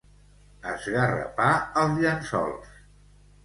Esgarrapar 0.71 1.51
els 1.85 2.03
llençols. 2.07 2.77